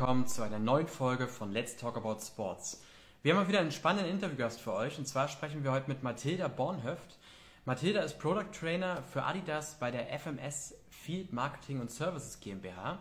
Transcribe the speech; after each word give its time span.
willkommen 0.00 0.26
zu 0.26 0.40
einer 0.40 0.58
neuen 0.58 0.86
Folge 0.86 1.28
von 1.28 1.52
Let's 1.52 1.76
Talk 1.76 1.98
About 1.98 2.20
Sports. 2.22 2.82
Wir 3.22 3.34
haben 3.34 3.42
mal 3.42 3.48
wieder 3.48 3.60
einen 3.60 3.70
spannenden 3.70 4.10
Interviewgast 4.10 4.58
für 4.58 4.72
euch 4.72 4.96
und 4.96 5.06
zwar 5.06 5.28
sprechen 5.28 5.62
wir 5.62 5.72
heute 5.72 5.90
mit 5.90 6.02
Mathilda 6.02 6.48
Bornhöft. 6.48 7.18
Mathilda 7.66 8.00
ist 8.00 8.18
Product 8.18 8.50
Trainer 8.50 9.02
für 9.02 9.24
Adidas 9.24 9.78
bei 9.78 9.90
der 9.90 10.06
FMS 10.18 10.74
Field 10.88 11.34
Marketing 11.34 11.80
und 11.80 11.90
Services 11.90 12.40
GmbH. 12.40 12.98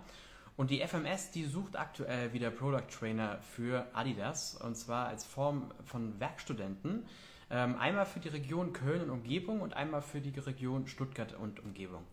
Und 0.57 0.71
die 0.71 0.85
FMS, 0.85 1.31
die 1.31 1.45
sucht 1.45 1.77
aktuell 1.77 2.33
wieder 2.33 2.51
Product 2.51 2.89
Trainer 2.91 3.39
für 3.55 3.87
Adidas 3.93 4.57
und 4.57 4.75
zwar 4.75 5.07
als 5.07 5.23
Form 5.23 5.71
von 5.85 6.19
Werkstudenten. 6.19 7.05
Ähm, 7.49 7.77
einmal 7.79 8.07
für 8.07 8.19
die 8.19 8.27
Region 8.27 8.73
Köln 8.73 9.03
und 9.03 9.09
Umgebung 9.09 9.61
und 9.61 9.73
einmal 9.73 10.01
für 10.01 10.19
die 10.19 10.37
Region 10.37 10.85
Stuttgart 10.85 11.33
und 11.33 11.61
Umgebung. 11.61 12.03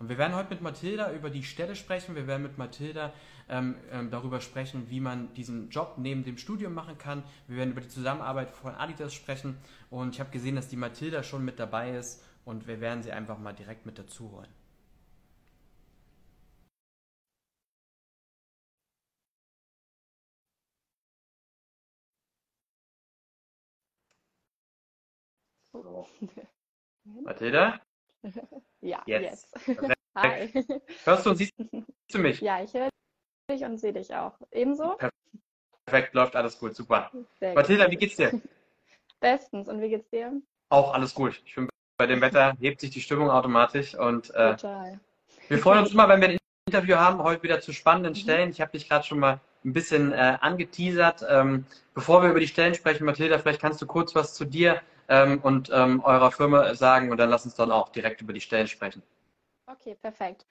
Und 0.00 0.08
wir 0.08 0.16
werden 0.16 0.34
heute 0.34 0.48
mit 0.48 0.62
Mathilda 0.62 1.12
über 1.12 1.28
die 1.28 1.42
Stelle 1.42 1.76
sprechen. 1.76 2.14
Wir 2.16 2.26
werden 2.26 2.42
mit 2.42 2.56
Mathilda 2.56 3.12
ähm, 3.50 3.76
ähm, 3.92 4.10
darüber 4.10 4.40
sprechen, 4.40 4.88
wie 4.88 4.98
man 4.98 5.34
diesen 5.34 5.68
Job 5.68 5.96
neben 5.98 6.24
dem 6.24 6.38
Studium 6.38 6.72
machen 6.72 6.96
kann. 6.96 7.22
Wir 7.46 7.58
werden 7.58 7.72
über 7.72 7.82
die 7.82 7.88
Zusammenarbeit 7.88 8.50
von 8.50 8.74
Adidas 8.74 9.12
sprechen. 9.12 9.58
Und 9.90 10.14
ich 10.14 10.20
habe 10.20 10.30
gesehen, 10.30 10.56
dass 10.56 10.68
die 10.68 10.76
Mathilda 10.76 11.22
schon 11.22 11.44
mit 11.44 11.58
dabei 11.58 11.90
ist. 11.96 12.24
Und 12.46 12.66
wir 12.66 12.80
werden 12.80 13.02
sie 13.02 13.12
einfach 13.12 13.38
mal 13.38 13.52
direkt 13.52 13.84
mit 13.84 13.98
dazu 13.98 14.32
holen. 14.32 14.48
Mathilda? 27.24 27.80
Ja, 28.80 29.02
Jetzt. 29.06 29.48
jetzt. 29.66 29.90
Hi. 30.16 30.50
Hörst 31.04 31.26
du 31.26 31.30
und 31.30 31.36
siehst 31.36 31.52
du 32.12 32.18
mich? 32.18 32.40
Ja, 32.40 32.62
ich 32.62 32.74
höre 32.74 32.88
dich 33.50 33.62
und 33.64 33.78
sehe 33.78 33.92
dich 33.92 34.14
auch. 34.14 34.34
Ebenso? 34.50 34.96
Perfekt, 35.86 36.14
läuft 36.14 36.36
alles 36.36 36.58
gut, 36.58 36.74
super. 36.74 37.10
Sehr 37.38 37.54
Mathilda, 37.54 37.84
gut. 37.84 37.92
wie 37.92 37.96
geht's 37.96 38.16
dir? 38.16 38.40
Bestens. 39.20 39.68
Und 39.68 39.80
wie 39.80 39.88
geht's 39.88 40.08
dir? 40.10 40.40
Auch 40.70 40.94
alles 40.94 41.14
gut. 41.14 41.40
Ich 41.44 41.54
finde, 41.54 41.70
bei 41.98 42.06
dem 42.06 42.20
Wetter 42.20 42.56
hebt 42.60 42.80
sich 42.80 42.90
die 42.90 43.00
Stimmung 43.00 43.30
automatisch 43.30 43.94
und 43.94 44.30
äh, 44.30 44.56
Total. 44.56 44.98
wir 45.48 45.58
freuen 45.58 45.80
uns 45.80 45.90
immer, 45.92 46.08
wenn 46.08 46.20
wir 46.20 46.28
ein 46.28 46.38
Interview 46.66 46.96
haben, 46.96 47.22
heute 47.22 47.42
wieder 47.42 47.60
zu 47.60 47.72
spannenden 47.72 48.14
Stellen. 48.14 48.50
Ich 48.50 48.60
habe 48.60 48.72
dich 48.72 48.88
gerade 48.88 49.04
schon 49.04 49.18
mal 49.18 49.40
ein 49.64 49.72
bisschen 49.72 50.12
äh, 50.12 50.38
angeteasert. 50.40 51.24
Ähm, 51.28 51.66
bevor 51.94 52.22
wir 52.22 52.30
über 52.30 52.40
die 52.40 52.48
Stellen 52.48 52.74
sprechen, 52.74 53.04
Mathilda, 53.04 53.38
vielleicht 53.38 53.60
kannst 53.60 53.82
du 53.82 53.86
kurz 53.86 54.14
was 54.14 54.34
zu 54.34 54.44
dir 54.44 54.80
ähm, 55.08 55.40
und 55.42 55.70
ähm, 55.72 56.02
eurer 56.04 56.30
Firma 56.30 56.74
sagen 56.74 57.10
und 57.10 57.18
dann 57.18 57.30
lass 57.30 57.44
uns 57.44 57.54
dann 57.56 57.70
auch 57.70 57.90
direkt 57.90 58.22
über 58.22 58.32
die 58.32 58.40
Stellen 58.40 58.68
sprechen. 58.68 59.02
Okay, 59.80 59.94
perfekt. 59.94 60.46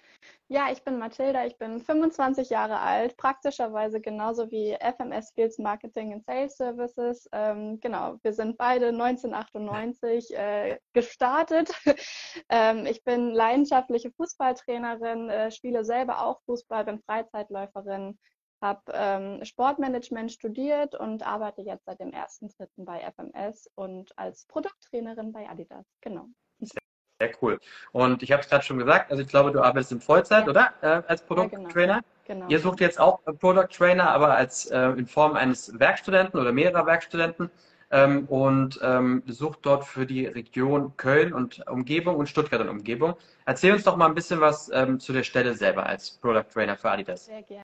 Ja, 0.47 0.71
ich 0.71 0.83
bin 0.83 0.97
Mathilda, 0.97 1.45
ich 1.45 1.55
bin 1.59 1.79
25 1.79 2.49
Jahre 2.49 2.79
alt, 2.79 3.15
praktischerweise 3.15 4.01
genauso 4.01 4.49
wie 4.49 4.75
FMS 4.79 5.31
Fields 5.35 5.59
Marketing 5.59 6.13
and 6.13 6.25
Sales 6.25 6.57
Services. 6.57 7.29
Ähm, 7.31 7.79
genau, 7.79 8.17
wir 8.23 8.33
sind 8.33 8.57
beide 8.57 8.87
1998 8.87 10.35
äh, 10.35 10.79
gestartet. 10.93 11.71
ähm, 12.49 12.87
ich 12.87 13.03
bin 13.03 13.29
leidenschaftliche 13.29 14.11
Fußballtrainerin, 14.13 15.29
äh, 15.29 15.51
spiele 15.51 15.85
selber 15.85 16.25
auch 16.25 16.41
Fußball, 16.45 16.85
bin 16.85 16.99
Freizeitläuferin, 16.99 18.17
habe 18.63 18.81
ähm, 18.93 19.45
Sportmanagement 19.45 20.31
studiert 20.31 20.95
und 20.95 21.21
arbeite 21.21 21.61
jetzt 21.61 21.85
seit 21.85 21.99
dem 21.99 22.11
1.3. 22.11 22.67
bei 22.77 23.01
FMS 23.01 23.69
und 23.75 24.11
als 24.17 24.47
Produkttrainerin 24.47 25.31
bei 25.31 25.47
Adidas. 25.47 25.85
Genau. 26.01 26.29
Sehr 27.19 27.31
cool. 27.41 27.59
Und 27.91 28.23
ich 28.23 28.31
habe 28.31 28.41
es 28.41 28.49
gerade 28.49 28.63
schon 28.63 28.77
gesagt, 28.77 29.11
also 29.11 29.21
ich 29.21 29.27
glaube, 29.29 29.51
du 29.51 29.61
arbeitest 29.61 29.91
in 29.91 29.99
Vollzeit, 30.01 30.45
Ja. 30.45 30.49
oder? 30.49 30.73
Äh, 30.81 31.01
als 31.07 31.21
Ja, 31.21 31.27
Product 31.27 31.49
genau. 31.49 31.69
Trainer. 31.69 31.99
Genau. 32.25 32.47
Ihr 32.47 32.59
sucht 32.59 32.79
jetzt 32.79 32.99
auch 32.99 33.19
Product 33.39 33.67
Trainer, 33.75 34.09
aber 34.11 34.35
als 34.35 34.67
äh, 34.67 34.89
in 34.91 35.05
Form 35.07 35.33
eines 35.35 35.77
Werkstudenten 35.79 36.39
oder 36.39 36.51
mehrerer 36.53 36.85
Werkstudenten 36.85 37.49
ähm, 37.91 38.25
und 38.27 38.79
ähm, 38.83 39.23
sucht 39.27 39.59
dort 39.63 39.83
für 39.83 40.05
die 40.05 40.27
Region 40.27 40.95
Köln 40.95 41.33
und 41.33 41.67
Umgebung 41.67 42.15
und 42.15 42.29
Stuttgart 42.29 42.61
und 42.61 42.69
Umgebung. 42.69 43.15
Erzähl 43.45 43.73
uns 43.73 43.83
doch 43.83 43.97
mal 43.97 44.05
ein 44.05 44.15
bisschen 44.15 44.39
was 44.39 44.69
ähm, 44.71 44.99
zu 44.99 45.11
der 45.11 45.23
Stelle 45.23 45.55
selber 45.55 45.85
als 45.87 46.11
Product 46.11 46.45
Trainer 46.53 46.77
für 46.77 46.91
Adidas. 46.91 47.25
Sehr 47.25 47.41
gerne. 47.41 47.63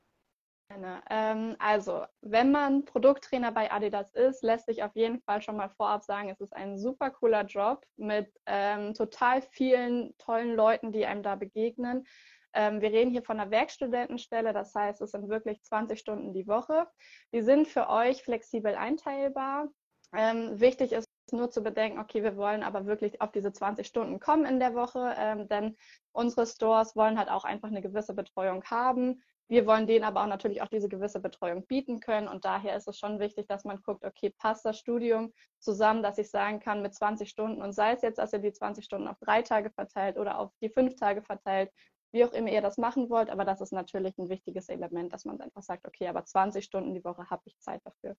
Ähm, 1.09 1.55
also, 1.59 2.05
wenn 2.21 2.51
man 2.51 2.85
Produkttrainer 2.85 3.51
bei 3.51 3.71
Adidas 3.71 4.11
ist, 4.13 4.43
lässt 4.43 4.65
sich 4.65 4.83
auf 4.83 4.95
jeden 4.95 5.21
Fall 5.21 5.41
schon 5.41 5.57
mal 5.57 5.69
vorab 5.69 6.03
sagen, 6.03 6.29
es 6.29 6.41
ist 6.41 6.53
ein 6.53 6.77
super 6.77 7.11
cooler 7.11 7.45
Job 7.45 7.85
mit 7.97 8.31
ähm, 8.45 8.93
total 8.93 9.41
vielen 9.41 10.17
tollen 10.17 10.55
Leuten, 10.55 10.91
die 10.91 11.05
einem 11.05 11.23
da 11.23 11.35
begegnen. 11.35 12.05
Ähm, 12.53 12.81
wir 12.81 12.91
reden 12.91 13.11
hier 13.11 13.23
von 13.23 13.39
einer 13.39 13.51
Werkstudentenstelle, 13.51 14.53
das 14.53 14.73
heißt, 14.73 15.01
es 15.01 15.11
sind 15.11 15.29
wirklich 15.29 15.61
20 15.61 15.99
Stunden 15.99 16.33
die 16.33 16.47
Woche. 16.47 16.87
Die 17.33 17.41
sind 17.41 17.67
für 17.67 17.89
euch 17.89 18.23
flexibel 18.23 18.75
einteilbar. 18.75 19.67
Ähm, 20.13 20.59
wichtig 20.59 20.93
ist 20.93 21.05
nur 21.31 21.49
zu 21.49 21.61
bedenken, 21.61 21.99
okay, 21.99 22.23
wir 22.23 22.37
wollen 22.37 22.63
aber 22.63 22.85
wirklich 22.85 23.21
auf 23.21 23.31
diese 23.31 23.51
20 23.51 23.85
Stunden 23.85 24.19
kommen 24.19 24.45
in 24.45 24.59
der 24.59 24.73
Woche, 24.73 25.15
ähm, 25.17 25.47
denn 25.47 25.75
unsere 26.11 26.45
Stores 26.45 26.95
wollen 26.95 27.17
halt 27.19 27.29
auch 27.29 27.43
einfach 27.43 27.67
eine 27.67 27.81
gewisse 27.81 28.13
Betreuung 28.13 28.63
haben. 28.65 29.21
Wir 29.47 29.67
wollen 29.67 29.85
denen 29.85 30.03
aber 30.03 30.23
auch 30.23 30.27
natürlich 30.27 30.61
auch 30.63 30.69
diese 30.69 30.89
gewisse 30.89 31.19
Betreuung 31.19 31.67
bieten 31.67 31.99
können 31.99 32.27
und 32.27 32.45
daher 32.45 32.75
ist 32.75 32.87
es 32.87 32.97
schon 32.97 33.19
wichtig, 33.19 33.47
dass 33.47 33.63
man 33.63 33.79
guckt, 33.83 34.03
okay, 34.03 34.31
passt 34.39 34.65
das 34.65 34.79
Studium 34.79 35.31
zusammen, 35.59 36.01
dass 36.01 36.17
ich 36.17 36.31
sagen 36.31 36.59
kann 36.59 36.81
mit 36.81 36.95
20 36.95 37.29
Stunden 37.29 37.61
und 37.61 37.71
sei 37.73 37.91
es 37.93 38.01
jetzt, 38.01 38.17
dass 38.17 38.33
ihr 38.33 38.39
die 38.39 38.51
20 38.53 38.83
Stunden 38.83 39.07
auf 39.07 39.17
drei 39.19 39.43
Tage 39.43 39.69
verteilt 39.69 40.17
oder 40.17 40.39
auf 40.39 40.51
die 40.61 40.69
fünf 40.69 40.95
Tage 40.95 41.21
verteilt, 41.21 41.71
wie 42.11 42.25
auch 42.25 42.31
immer 42.33 42.49
ihr 42.49 42.61
das 42.61 42.77
machen 42.77 43.09
wollt, 43.09 43.29
aber 43.29 43.45
das 43.45 43.61
ist 43.61 43.71
natürlich 43.71 44.17
ein 44.17 44.29
wichtiges 44.29 44.67
Element, 44.69 45.13
dass 45.13 45.25
man 45.25 45.39
einfach 45.39 45.61
sagt, 45.61 45.85
okay, 45.87 46.07
aber 46.07 46.25
20 46.25 46.65
Stunden 46.65 46.95
die 46.95 47.03
Woche 47.03 47.29
habe 47.29 47.43
ich 47.45 47.59
Zeit 47.59 47.81
dafür. 47.85 48.15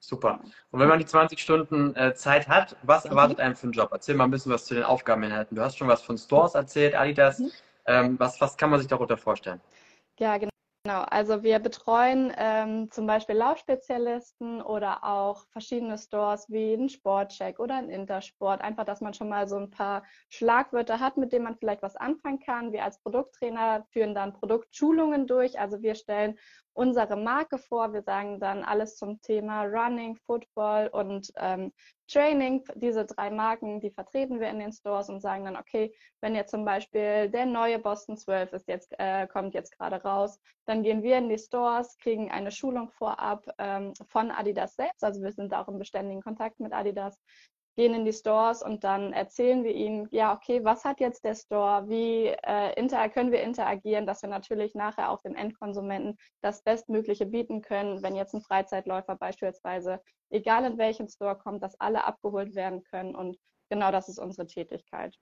Super. 0.00 0.40
Und 0.70 0.80
wenn 0.80 0.88
man 0.88 0.98
die 0.98 1.06
20 1.06 1.38
Stunden 1.38 1.94
äh, 1.96 2.14
Zeit 2.14 2.46
hat, 2.48 2.76
was 2.82 3.04
Mhm. 3.04 3.10
erwartet 3.10 3.40
einem 3.40 3.56
für 3.56 3.64
einen 3.64 3.72
Job? 3.72 3.88
Erzähl 3.92 4.14
mal 4.14 4.24
ein 4.24 4.30
bisschen 4.30 4.52
was 4.52 4.66
zu 4.66 4.74
den 4.74 4.84
Aufgabeninhalten. 4.84 5.56
Du 5.56 5.62
hast 5.62 5.76
schon 5.78 5.88
was 5.88 6.02
von 6.02 6.18
Stores 6.18 6.54
erzählt, 6.54 6.94
Adidas. 6.94 7.38
Mhm. 7.38 7.50
Ähm, 7.86 8.18
was, 8.18 8.40
was 8.40 8.56
kann 8.56 8.70
man 8.70 8.80
sich 8.80 8.88
darunter 8.88 9.16
vorstellen? 9.16 9.60
Ja, 10.18 10.38
genau. 10.38 10.50
Also 10.86 11.42
wir 11.42 11.60
betreuen 11.60 12.30
ähm, 12.36 12.90
zum 12.90 13.06
Beispiel 13.06 13.36
Laufspezialisten 13.36 14.60
oder 14.60 15.02
auch 15.02 15.46
verschiedene 15.48 15.96
Stores 15.96 16.50
wie 16.50 16.74
einen 16.74 16.90
Sportcheck 16.90 17.58
oder 17.58 17.76
einen 17.76 17.88
Intersport. 17.88 18.60
Einfach, 18.60 18.84
dass 18.84 19.00
man 19.00 19.14
schon 19.14 19.30
mal 19.30 19.48
so 19.48 19.56
ein 19.56 19.70
paar 19.70 20.04
Schlagwörter 20.28 21.00
hat, 21.00 21.16
mit 21.16 21.32
denen 21.32 21.44
man 21.44 21.56
vielleicht 21.56 21.82
was 21.82 21.96
anfangen 21.96 22.38
kann. 22.38 22.72
Wir 22.72 22.84
als 22.84 23.00
Produkttrainer 23.00 23.86
führen 23.92 24.14
dann 24.14 24.34
Produktschulungen 24.34 25.26
durch. 25.26 25.58
Also 25.58 25.80
wir 25.80 25.94
stellen 25.94 26.38
unsere 26.74 27.16
Marke 27.16 27.58
vor. 27.58 27.92
Wir 27.92 28.02
sagen 28.02 28.40
dann 28.40 28.62
alles 28.62 28.96
zum 28.96 29.20
Thema 29.22 29.64
Running, 29.64 30.16
Football 30.16 30.88
und 30.88 31.32
ähm, 31.36 31.72
Training. 32.08 32.62
Diese 32.74 33.06
drei 33.06 33.30
Marken, 33.30 33.80
die 33.80 33.90
vertreten 33.90 34.40
wir 34.40 34.48
in 34.48 34.58
den 34.58 34.72
Stores 34.72 35.08
und 35.08 35.20
sagen 35.20 35.44
dann, 35.44 35.56
okay, 35.56 35.94
wenn 36.20 36.34
jetzt 36.34 36.50
zum 36.50 36.64
Beispiel 36.64 37.30
der 37.30 37.46
neue 37.46 37.78
Boston 37.78 38.16
12 38.16 38.52
ist 38.52 38.68
jetzt, 38.68 38.92
äh, 38.98 39.26
kommt 39.26 39.54
jetzt 39.54 39.76
gerade 39.78 40.02
raus, 40.02 40.38
dann 40.66 40.82
gehen 40.82 41.02
wir 41.02 41.18
in 41.18 41.28
die 41.28 41.38
Stores, 41.38 41.96
kriegen 41.98 42.30
eine 42.30 42.50
Schulung 42.50 42.90
vorab 42.90 43.46
ähm, 43.58 43.94
von 44.08 44.30
Adidas 44.30 44.74
selbst. 44.74 45.02
Also 45.02 45.22
wir 45.22 45.32
sind 45.32 45.54
auch 45.54 45.68
im 45.68 45.78
beständigen 45.78 46.22
Kontakt 46.22 46.60
mit 46.60 46.72
Adidas, 46.72 47.18
gehen 47.76 47.94
in 47.94 48.04
die 48.04 48.12
Stores 48.12 48.62
und 48.62 48.84
dann 48.84 49.12
erzählen 49.12 49.64
wir 49.64 49.74
ihnen, 49.74 50.08
ja, 50.10 50.34
okay, 50.34 50.64
was 50.64 50.84
hat 50.84 51.00
jetzt 51.00 51.24
der 51.24 51.34
Store, 51.34 51.88
wie 51.88 52.26
äh, 52.26 52.72
inter 52.78 53.08
können 53.08 53.32
wir 53.32 53.42
interagieren, 53.42 54.06
dass 54.06 54.22
wir 54.22 54.28
natürlich 54.28 54.74
nachher 54.74 55.10
auch 55.10 55.20
dem 55.22 55.34
Endkonsumenten 55.34 56.16
das 56.40 56.62
Bestmögliche 56.62 57.26
bieten 57.26 57.62
können, 57.62 58.02
wenn 58.02 58.14
jetzt 58.14 58.34
ein 58.34 58.42
Freizeitläufer 58.42 59.16
beispielsweise, 59.16 60.00
egal 60.30 60.64
in 60.64 60.78
welchen 60.78 61.08
Store 61.08 61.36
kommt, 61.36 61.62
dass 61.62 61.78
alle 61.80 62.04
abgeholt 62.04 62.54
werden 62.54 62.82
können 62.84 63.14
und 63.14 63.38
genau 63.68 63.90
das 63.90 64.08
ist 64.08 64.18
unsere 64.18 64.46
Tätigkeit. 64.46 65.16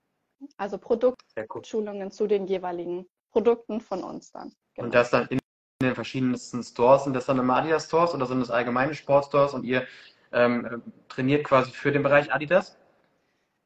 Also. 0.57 0.77
Produktschulungen 0.77 2.11
zu 2.11 2.27
den 2.27 2.47
jeweiligen 2.47 3.07
Produkten 3.31 3.81
von 3.81 4.03
uns 4.03 4.31
dann. 4.31 4.53
Genau. 4.75 4.85
Und 4.85 4.93
das 4.93 5.09
dann 5.09 5.27
in 5.27 5.39
den 5.81 5.95
verschiedensten 5.95 6.63
Stores. 6.63 7.03
Sind 7.03 7.13
das 7.13 7.25
dann 7.25 7.39
immer 7.39 7.57
Adidas 7.57 7.85
Stores 7.85 8.13
oder 8.13 8.25
sind 8.25 8.39
das 8.39 8.51
allgemeine 8.51 8.93
Sportstores 8.93 9.53
und 9.53 9.63
ihr 9.63 9.85
ähm, 10.33 10.81
trainiert 11.09 11.43
quasi 11.43 11.71
für 11.71 11.91
den 11.91 12.03
Bereich 12.03 12.33
Adidas? 12.33 12.77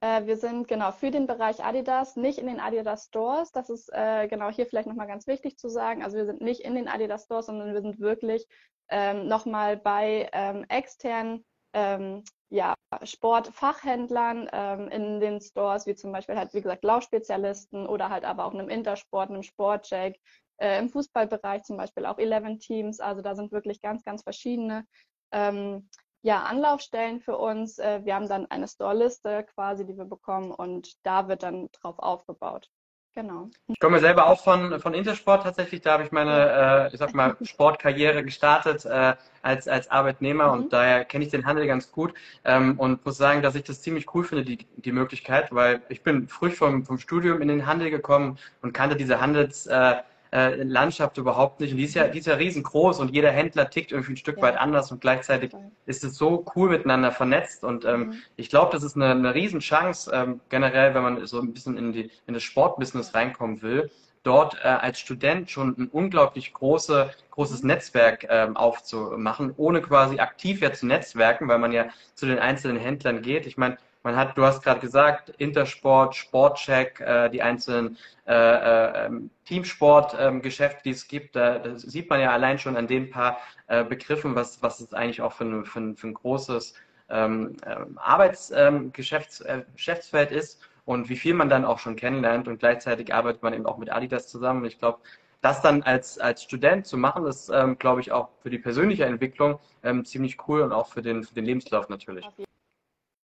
Äh, 0.01 0.25
wir 0.25 0.37
sind 0.37 0.67
genau 0.67 0.91
für 0.91 1.09
den 1.09 1.25
Bereich 1.25 1.63
Adidas, 1.63 2.15
nicht 2.15 2.37
in 2.37 2.47
den 2.47 2.59
Adidas 2.59 3.05
Stores. 3.05 3.51
Das 3.51 3.69
ist 3.69 3.89
äh, 3.91 4.27
genau 4.27 4.49
hier 4.49 4.67
vielleicht 4.67 4.87
nochmal 4.87 5.07
ganz 5.07 5.25
wichtig 5.25 5.57
zu 5.57 5.69
sagen. 5.69 6.03
Also 6.03 6.17
wir 6.17 6.25
sind 6.25 6.41
nicht 6.41 6.61
in 6.61 6.75
den 6.75 6.87
Adidas 6.87 7.23
Stores, 7.23 7.47
sondern 7.47 7.73
wir 7.73 7.81
sind 7.81 7.99
wirklich 7.99 8.47
ähm, 8.89 9.27
nochmal 9.27 9.77
bei 9.77 10.29
ähm, 10.33 10.65
externen 10.69 11.43
ähm, 11.73 12.23
ja, 12.49 12.75
Sportfachhändlern 13.03 14.49
ähm, 14.53 14.87
in 14.89 15.19
den 15.19 15.41
Stores, 15.41 15.85
wie 15.85 15.95
zum 15.95 16.11
Beispiel 16.11 16.37
halt, 16.37 16.53
wie 16.53 16.61
gesagt, 16.61 16.83
Laufspezialisten 16.83 17.87
oder 17.87 18.09
halt 18.09 18.23
aber 18.23 18.45
auch 18.45 18.53
einem 18.53 18.69
Intersport, 18.69 19.29
einem 19.29 19.43
Sportcheck, 19.43 20.19
äh, 20.57 20.79
im 20.79 20.89
Fußballbereich 20.89 21.63
zum 21.63 21.77
Beispiel 21.77 22.05
auch 22.05 22.17
11 22.17 22.59
Teams. 22.59 22.99
Also 22.99 23.21
da 23.21 23.35
sind 23.35 23.51
wirklich 23.51 23.81
ganz, 23.81 24.03
ganz 24.03 24.23
verschiedene 24.23 24.85
ähm, 25.31 25.89
ja, 26.21 26.43
Anlaufstellen 26.43 27.19
für 27.21 27.37
uns. 27.37 27.79
Äh, 27.79 28.01
wir 28.03 28.15
haben 28.15 28.27
dann 28.27 28.45
eine 28.47 28.67
Store-Liste 28.67 29.45
quasi, 29.53 29.85
die 29.85 29.97
wir 29.97 30.05
bekommen 30.05 30.51
und 30.51 30.93
da 31.05 31.27
wird 31.27 31.43
dann 31.43 31.69
drauf 31.71 31.99
aufgebaut. 31.99 32.69
Genau. 33.17 33.49
Ich 33.65 33.79
komme 33.79 33.99
selber 33.99 34.27
auch 34.27 34.43
von, 34.43 34.79
von 34.79 34.93
Intersport 34.93 35.41
tatsächlich. 35.41 35.81
Da 35.81 35.93
habe 35.93 36.03
ich 36.03 36.11
meine, 36.11 36.89
äh, 36.91 36.93
ich 36.93 36.99
sag 36.99 37.15
mal, 37.15 37.35
Sportkarriere 37.41 38.23
gestartet 38.23 38.85
äh, 38.85 39.15
als, 39.41 39.67
als 39.67 39.89
Arbeitnehmer 39.89 40.53
mhm. 40.53 40.53
und 40.53 40.73
daher 40.73 41.03
kenne 41.03 41.25
ich 41.25 41.31
den 41.31 41.47
Handel 41.47 41.65
ganz 41.65 41.91
gut 41.91 42.13
ähm, 42.45 42.79
und 42.79 43.03
muss 43.03 43.17
sagen, 43.17 43.41
dass 43.41 43.55
ich 43.55 43.63
das 43.63 43.81
ziemlich 43.81 44.13
cool 44.13 44.23
finde, 44.23 44.43
die, 44.45 44.67
die 44.75 44.91
Möglichkeit, 44.91 45.51
weil 45.51 45.81
ich 45.89 46.03
bin 46.03 46.27
früh 46.27 46.51
vom, 46.51 46.85
vom 46.85 46.99
Studium 46.99 47.41
in 47.41 47.47
den 47.47 47.65
Handel 47.65 47.89
gekommen 47.89 48.37
und 48.61 48.73
kannte 48.73 48.95
diese 48.95 49.19
Handels, 49.19 49.65
äh, 49.65 49.95
äh, 50.31 50.61
Landschaft 50.63 51.17
überhaupt 51.17 51.59
nicht. 51.59 51.71
Und 51.71 51.77
die 51.77 51.85
ist 51.85 51.95
ja, 51.95 52.07
die 52.07 52.19
ist 52.19 52.27
ja 52.27 52.35
riesengroß 52.35 52.99
und 52.99 53.13
jeder 53.13 53.31
Händler 53.31 53.69
tickt 53.69 53.91
irgendwie 53.91 54.13
ein 54.13 54.17
Stück 54.17 54.37
ja. 54.37 54.43
weit 54.43 54.57
anders 54.57 54.91
und 54.91 55.01
gleichzeitig 55.01 55.51
ist 55.85 56.03
es 56.03 56.15
so 56.15 56.45
cool 56.55 56.69
miteinander 56.69 57.11
vernetzt. 57.11 57.63
Und 57.63 57.85
ähm, 57.85 57.99
mhm. 57.99 58.13
ich 58.35 58.49
glaube, 58.49 58.71
das 58.71 58.83
ist 58.83 58.95
eine, 58.95 59.11
eine 59.11 59.33
Riesenchance, 59.33 60.11
ähm, 60.13 60.41
generell, 60.49 60.93
wenn 60.93 61.03
man 61.03 61.25
so 61.25 61.39
ein 61.39 61.53
bisschen 61.53 61.77
in, 61.77 61.93
die, 61.93 62.11
in 62.25 62.33
das 62.33 62.43
Sportbusiness 62.43 63.13
reinkommen 63.13 63.61
will, 63.61 63.89
dort 64.23 64.55
äh, 64.63 64.67
als 64.67 64.99
Student 64.99 65.49
schon 65.49 65.75
ein 65.77 65.87
unglaublich 65.87 66.53
große, 66.53 67.11
großes 67.31 67.61
mhm. 67.61 67.67
Netzwerk 67.67 68.27
ähm, 68.29 68.57
aufzumachen, 68.57 69.53
ohne 69.57 69.81
quasi 69.81 70.19
aktiv 70.19 70.61
ja 70.61 70.73
zu 70.73 70.85
netzwerken, 70.85 71.47
weil 71.47 71.59
man 71.59 71.71
ja 71.71 71.85
zu 72.13 72.25
den 72.25 72.39
einzelnen 72.39 72.77
Händlern 72.77 73.21
geht. 73.21 73.45
Ich 73.45 73.57
meine, 73.57 73.77
man 74.03 74.15
hat, 74.15 74.37
du 74.37 74.43
hast 74.43 74.63
gerade 74.63 74.79
gesagt, 74.79 75.29
Intersport, 75.37 76.15
Sportcheck, 76.15 76.99
äh, 77.01 77.29
die 77.29 77.41
einzelnen 77.41 77.97
äh, 78.25 78.33
äh, 78.33 79.05
ähm, 79.05 79.29
Teamsportgeschäfte, 79.45 80.77
ähm, 80.77 80.83
die 80.85 80.91
es 80.91 81.07
gibt, 81.07 81.35
da, 81.35 81.59
da, 81.59 81.77
sieht 81.77 82.09
man 82.09 82.21
ja 82.21 82.31
allein 82.31 82.57
schon 82.59 82.77
an 82.77 82.87
den 82.87 83.09
paar 83.09 83.39
äh, 83.67 83.83
Begriffen, 83.83 84.35
was, 84.35 84.61
was 84.61 84.79
es 84.79 84.93
eigentlich 84.93 85.21
auch 85.21 85.33
für 85.33 85.45
ein, 85.45 85.65
für 85.65 85.79
ein, 85.79 85.95
für 85.95 86.07
ein 86.07 86.13
großes 86.13 86.75
ähm, 87.09 87.57
ähm 87.65 87.97
Arbeitsgeschäftsfeld 87.97 90.31
ähm, 90.31 90.37
ist 90.37 90.61
und 90.85 91.09
wie 91.09 91.17
viel 91.17 91.33
man 91.33 91.49
dann 91.49 91.65
auch 91.65 91.79
schon 91.79 91.95
kennenlernt. 91.95 92.47
Und 92.47 92.59
gleichzeitig 92.59 93.13
arbeitet 93.13 93.43
man 93.43 93.53
eben 93.53 93.65
auch 93.65 93.77
mit 93.77 93.91
Adidas 93.91 94.27
zusammen. 94.27 94.65
Ich 94.65 94.79
glaube, 94.79 94.99
das 95.41 95.61
dann 95.61 95.83
als, 95.83 96.19
als 96.19 96.43
Student 96.43 96.87
zu 96.87 96.97
machen, 96.97 97.25
ist, 97.25 97.49
ähm, 97.49 97.77
glaube 97.77 98.01
ich, 98.01 98.11
auch 98.11 98.29
für 98.41 98.49
die 98.49 98.59
persönliche 98.59 99.05
Entwicklung 99.05 99.59
ähm, 99.83 100.05
ziemlich 100.05 100.37
cool 100.47 100.61
und 100.61 100.71
auch 100.71 100.87
für 100.87 101.01
den, 101.01 101.23
für 101.23 101.35
den 101.35 101.45
Lebenslauf 101.45 101.89
natürlich 101.89 102.25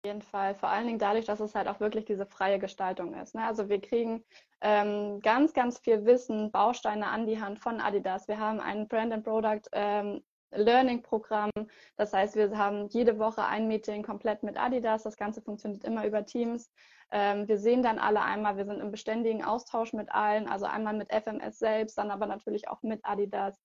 jeden 0.05 0.21
Fall. 0.21 0.55
Vor 0.55 0.69
allen 0.69 0.85
Dingen 0.85 1.00
dadurch, 1.00 1.25
dass 1.25 1.39
es 1.39 1.55
halt 1.55 1.67
auch 1.67 1.79
wirklich 1.79 2.05
diese 2.05 2.25
freie 2.25 2.59
Gestaltung 2.59 3.13
ist. 3.13 3.35
Ne? 3.35 3.45
Also 3.45 3.69
wir 3.69 3.79
kriegen 3.79 4.23
ähm, 4.61 5.21
ganz, 5.21 5.53
ganz 5.53 5.79
viel 5.79 6.05
Wissen, 6.05 6.51
Bausteine 6.51 7.07
an 7.07 7.25
die 7.25 7.39
Hand 7.39 7.59
von 7.59 7.79
Adidas. 7.79 8.27
Wir 8.27 8.39
haben 8.39 8.59
ein 8.59 8.88
Brand 8.88 9.13
and 9.13 9.23
Product 9.23 9.61
ähm, 9.71 10.21
Learning 10.51 11.01
Programm. 11.01 11.51
Das 11.95 12.13
heißt, 12.13 12.35
wir 12.35 12.57
haben 12.57 12.88
jede 12.89 13.17
Woche 13.17 13.45
ein 13.45 13.67
Meeting 13.67 14.03
komplett 14.03 14.44
mit 14.44 14.57
Adidas. 14.57 15.03
Das 15.03 15.17
Ganze 15.17 15.41
funktioniert 15.41 15.83
immer 15.83 16.06
über 16.06 16.25
Teams. 16.25 16.71
Ähm, 17.11 17.47
wir 17.47 17.57
sehen 17.57 17.81
dann 17.81 17.99
alle 17.99 18.21
einmal, 18.21 18.57
wir 18.57 18.65
sind 18.65 18.79
im 18.79 18.91
beständigen 18.91 19.44
Austausch 19.44 19.94
mit 19.94 20.11
allen, 20.11 20.47
also 20.47 20.65
einmal 20.65 20.94
mit 20.94 21.11
FMS 21.11 21.59
selbst, 21.59 21.97
dann 21.97 22.11
aber 22.11 22.25
natürlich 22.25 22.67
auch 22.67 22.81
mit 22.81 23.01
Adidas. 23.03 23.59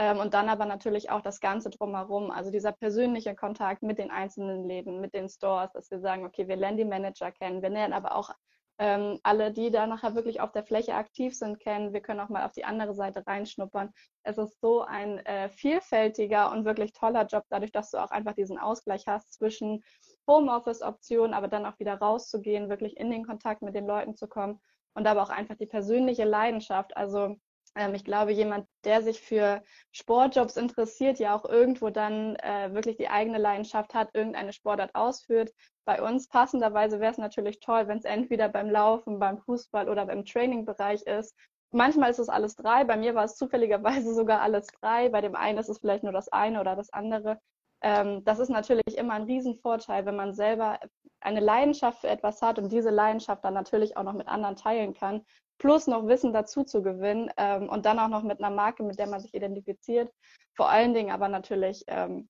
Ähm, 0.00 0.18
und 0.18 0.32
dann 0.32 0.48
aber 0.48 0.64
natürlich 0.64 1.10
auch 1.10 1.20
das 1.20 1.40
Ganze 1.40 1.68
drumherum, 1.68 2.30
also 2.30 2.50
dieser 2.50 2.72
persönliche 2.72 3.34
Kontakt 3.34 3.82
mit 3.82 3.98
den 3.98 4.10
einzelnen 4.10 4.64
Läden, 4.66 4.98
mit 4.98 5.12
den 5.12 5.28
Stores, 5.28 5.72
dass 5.72 5.90
wir 5.90 6.00
sagen, 6.00 6.24
okay, 6.24 6.48
wir 6.48 6.56
lernen 6.56 6.78
die 6.78 6.86
Manager 6.86 7.30
kennen, 7.30 7.60
wir 7.60 7.68
lernen 7.68 7.92
aber 7.92 8.16
auch 8.16 8.30
ähm, 8.78 9.20
alle, 9.24 9.52
die 9.52 9.70
da 9.70 9.86
nachher 9.86 10.14
wirklich 10.14 10.40
auf 10.40 10.52
der 10.52 10.64
Fläche 10.64 10.94
aktiv 10.94 11.36
sind, 11.36 11.60
kennen. 11.60 11.92
Wir 11.92 12.00
können 12.00 12.20
auch 12.20 12.30
mal 12.30 12.46
auf 12.46 12.52
die 12.52 12.64
andere 12.64 12.94
Seite 12.94 13.22
reinschnuppern. 13.26 13.92
Es 14.22 14.38
ist 14.38 14.58
so 14.62 14.80
ein 14.80 15.18
äh, 15.26 15.50
vielfältiger 15.50 16.50
und 16.50 16.64
wirklich 16.64 16.94
toller 16.94 17.26
Job, 17.26 17.44
dadurch, 17.50 17.72
dass 17.72 17.90
du 17.90 17.98
auch 17.98 18.10
einfach 18.10 18.32
diesen 18.32 18.56
Ausgleich 18.56 19.06
hast 19.06 19.34
zwischen 19.34 19.84
Homeoffice-Optionen, 20.26 21.34
aber 21.34 21.48
dann 21.48 21.66
auch 21.66 21.78
wieder 21.78 21.98
rauszugehen, 21.98 22.70
wirklich 22.70 22.96
in 22.96 23.10
den 23.10 23.26
Kontakt 23.26 23.60
mit 23.60 23.74
den 23.74 23.86
Leuten 23.86 24.16
zu 24.16 24.28
kommen 24.28 24.60
und 24.94 25.06
aber 25.06 25.22
auch 25.22 25.28
einfach 25.30 25.56
die 25.56 25.66
persönliche 25.66 26.24
Leidenschaft. 26.24 26.96
Also 26.96 27.36
ähm, 27.74 27.94
ich 27.94 28.04
glaube, 28.04 28.32
jemand, 28.32 28.66
der 28.84 29.02
sich 29.02 29.20
für 29.20 29.62
Sportjobs 29.92 30.56
interessiert, 30.56 31.18
ja 31.18 31.36
auch 31.36 31.44
irgendwo 31.44 31.90
dann 31.90 32.36
äh, 32.36 32.72
wirklich 32.72 32.96
die 32.96 33.08
eigene 33.08 33.38
Leidenschaft 33.38 33.94
hat, 33.94 34.10
irgendeine 34.14 34.52
Sportart 34.52 34.94
ausführt. 34.94 35.52
Bei 35.84 36.02
uns 36.02 36.28
passenderweise 36.28 37.00
wäre 37.00 37.12
es 37.12 37.18
natürlich 37.18 37.60
toll, 37.60 37.88
wenn 37.88 37.98
es 37.98 38.04
entweder 38.04 38.48
beim 38.48 38.70
Laufen, 38.70 39.18
beim 39.18 39.38
Fußball 39.38 39.88
oder 39.88 40.06
beim 40.06 40.24
Trainingbereich 40.24 41.02
ist. 41.02 41.34
Manchmal 41.72 42.10
ist 42.10 42.18
es 42.18 42.28
alles 42.28 42.56
drei. 42.56 42.84
Bei 42.84 42.96
mir 42.96 43.14
war 43.14 43.24
es 43.24 43.36
zufälligerweise 43.36 44.14
sogar 44.14 44.40
alles 44.40 44.66
drei. 44.80 45.08
Bei 45.08 45.20
dem 45.20 45.36
einen 45.36 45.58
ist 45.58 45.68
es 45.68 45.78
vielleicht 45.78 46.02
nur 46.02 46.12
das 46.12 46.28
eine 46.28 46.60
oder 46.60 46.76
das 46.76 46.92
andere. 46.92 47.40
Ähm, 47.82 48.24
das 48.24 48.38
ist 48.38 48.50
natürlich 48.50 48.96
immer 48.96 49.14
ein 49.14 49.24
Riesenvorteil, 49.24 50.04
wenn 50.06 50.16
man 50.16 50.34
selber 50.34 50.78
eine 51.20 51.40
Leidenschaft 51.40 52.00
für 52.00 52.08
etwas 52.08 52.42
hat 52.42 52.58
und 52.58 52.70
diese 52.72 52.90
Leidenschaft 52.90 53.44
dann 53.44 53.54
natürlich 53.54 53.96
auch 53.96 54.02
noch 54.02 54.12
mit 54.12 54.28
anderen 54.28 54.56
teilen 54.56 54.94
kann, 54.94 55.24
plus 55.58 55.86
noch 55.86 56.06
Wissen 56.06 56.32
dazu 56.32 56.64
zu 56.64 56.82
gewinnen 56.82 57.30
ähm, 57.36 57.68
und 57.68 57.86
dann 57.86 57.98
auch 57.98 58.08
noch 58.08 58.22
mit 58.22 58.42
einer 58.42 58.54
Marke, 58.54 58.82
mit 58.82 58.98
der 58.98 59.06
man 59.06 59.20
sich 59.20 59.34
identifiziert. 59.34 60.12
Vor 60.54 60.68
allen 60.68 60.94
Dingen 60.94 61.10
aber 61.10 61.28
natürlich, 61.28 61.84
ähm, 61.88 62.28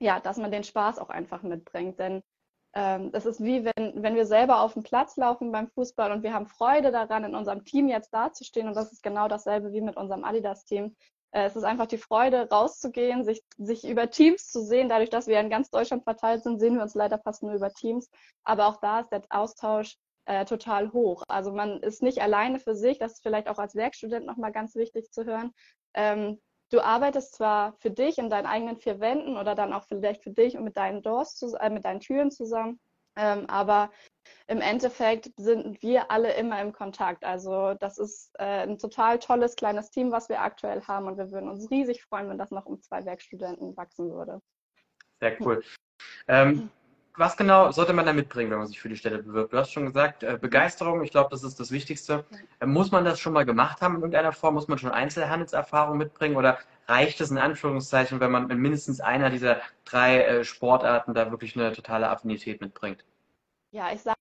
ja, 0.00 0.20
dass 0.20 0.36
man 0.36 0.50
den 0.50 0.64
Spaß 0.64 0.98
auch 0.98 1.10
einfach 1.10 1.42
mitbringt. 1.42 1.98
Denn 1.98 2.22
das 2.76 3.24
ist 3.24 3.40
wie 3.40 3.64
wenn, 3.64 4.02
wenn 4.02 4.16
wir 4.16 4.26
selber 4.26 4.60
auf 4.60 4.72
dem 4.72 4.82
Platz 4.82 5.16
laufen 5.16 5.52
beim 5.52 5.68
Fußball 5.68 6.10
und 6.10 6.24
wir 6.24 6.34
haben 6.34 6.48
Freude 6.48 6.90
daran, 6.90 7.22
in 7.22 7.36
unserem 7.36 7.64
Team 7.64 7.86
jetzt 7.86 8.12
dazustehen. 8.12 8.66
Und 8.66 8.74
das 8.74 8.90
ist 8.90 9.00
genau 9.00 9.28
dasselbe 9.28 9.72
wie 9.72 9.80
mit 9.80 9.96
unserem 9.96 10.24
Adidas-Team. 10.24 10.96
Äh, 11.34 11.46
es 11.46 11.56
ist 11.56 11.64
einfach 11.64 11.86
die 11.86 11.98
Freude, 11.98 12.48
rauszugehen, 12.48 13.24
sich, 13.24 13.42
sich 13.58 13.86
über 13.86 14.08
Teams 14.10 14.50
zu 14.50 14.62
sehen. 14.62 14.88
Dadurch, 14.88 15.10
dass 15.10 15.26
wir 15.26 15.40
in 15.40 15.50
ganz 15.50 15.68
Deutschland 15.70 16.04
verteilt 16.04 16.44
sind, 16.44 16.60
sehen 16.60 16.76
wir 16.76 16.82
uns 16.82 16.94
leider 16.94 17.18
fast 17.18 17.42
nur 17.42 17.54
über 17.54 17.72
Teams. 17.72 18.08
Aber 18.44 18.68
auch 18.68 18.80
da 18.80 19.00
ist 19.00 19.10
der 19.10 19.22
Austausch 19.30 19.96
äh, 20.26 20.44
total 20.44 20.92
hoch. 20.92 21.24
Also 21.28 21.52
man 21.52 21.80
ist 21.80 22.02
nicht 22.02 22.22
alleine 22.22 22.60
für 22.60 22.74
sich, 22.74 22.98
das 22.98 23.14
ist 23.14 23.22
vielleicht 23.22 23.48
auch 23.48 23.58
als 23.58 23.74
Werkstudent 23.74 24.26
nochmal 24.26 24.52
ganz 24.52 24.76
wichtig 24.76 25.10
zu 25.10 25.24
hören. 25.24 25.52
Ähm, 25.94 26.40
du 26.70 26.80
arbeitest 26.80 27.34
zwar 27.34 27.74
für 27.80 27.90
dich 27.90 28.18
in 28.18 28.30
deinen 28.30 28.46
eigenen 28.46 28.76
vier 28.76 29.00
Wänden 29.00 29.36
oder 29.36 29.54
dann 29.54 29.72
auch 29.72 29.84
vielleicht 29.88 30.22
für 30.22 30.30
dich 30.30 30.56
und 30.56 30.64
mit 30.64 30.76
deinen 30.76 31.02
Doors, 31.02 31.42
äh, 31.60 31.68
mit 31.68 31.84
deinen 31.84 32.00
Türen 32.00 32.30
zusammen, 32.30 32.80
ähm, 33.16 33.46
aber 33.48 33.90
im 34.46 34.60
Endeffekt 34.60 35.30
sind 35.36 35.82
wir 35.82 36.10
alle 36.10 36.34
immer 36.34 36.60
im 36.60 36.72
Kontakt. 36.72 37.24
Also 37.24 37.74
das 37.80 37.98
ist 37.98 38.30
äh, 38.38 38.62
ein 38.62 38.78
total 38.78 39.18
tolles 39.18 39.56
kleines 39.56 39.90
Team, 39.90 40.12
was 40.12 40.28
wir 40.28 40.40
aktuell 40.40 40.82
haben 40.82 41.06
und 41.06 41.16
wir 41.16 41.30
würden 41.30 41.48
uns 41.48 41.70
riesig 41.70 42.02
freuen, 42.02 42.28
wenn 42.28 42.38
das 42.38 42.50
noch 42.50 42.66
um 42.66 42.80
zwei 42.80 43.04
Werkstudenten 43.04 43.76
wachsen 43.76 44.10
würde. 44.10 44.40
Sehr 45.20 45.40
cool. 45.40 45.62
Ähm, 46.28 46.70
was 47.16 47.36
genau 47.36 47.70
sollte 47.70 47.92
man 47.92 48.06
da 48.06 48.12
mitbringen, 48.12 48.50
wenn 48.50 48.58
man 48.58 48.66
sich 48.66 48.80
für 48.80 48.88
die 48.88 48.96
Stelle 48.96 49.22
bewirbt? 49.22 49.52
Du 49.52 49.56
hast 49.58 49.70
schon 49.70 49.86
gesagt, 49.86 50.24
äh, 50.24 50.36
Begeisterung, 50.40 51.02
ich 51.04 51.12
glaube, 51.12 51.30
das 51.30 51.44
ist 51.44 51.60
das 51.60 51.70
Wichtigste. 51.70 52.24
Äh, 52.60 52.66
muss 52.66 52.90
man 52.90 53.04
das 53.04 53.20
schon 53.20 53.32
mal 53.32 53.44
gemacht 53.44 53.80
haben 53.80 53.94
in 53.94 54.00
irgendeiner 54.00 54.32
Form? 54.32 54.54
Muss 54.54 54.68
man 54.68 54.78
schon 54.78 54.90
Einzelhandelserfahrung 54.90 55.96
mitbringen 55.96 56.36
oder 56.36 56.58
reicht 56.88 57.20
es 57.20 57.30
in 57.30 57.38
Anführungszeichen, 57.38 58.20
wenn 58.20 58.32
man 58.32 58.50
in 58.50 58.58
mindestens 58.58 59.00
einer 59.00 59.30
dieser 59.30 59.60
drei 59.84 60.22
äh, 60.22 60.44
Sportarten 60.44 61.14
da 61.14 61.30
wirklich 61.30 61.56
eine 61.56 61.72
totale 61.72 62.10
Affinität 62.10 62.60
mitbringt? 62.60 63.04
Ja, 63.74 63.90
ich 63.92 64.02
sag 64.02 64.14